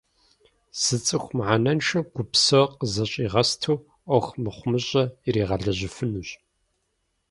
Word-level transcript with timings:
Зы 0.81 0.97
цӏыху 1.05 1.33
мыхьэнэншэм 1.37 2.03
гуп 2.13 2.29
псо 2.33 2.61
къызэщӀигъэсту, 2.79 3.77
Ӏуэху 4.05 4.39
мыхъумыщӀэ 4.43 5.03
иригъэлэжьыфынущ. 5.27 6.29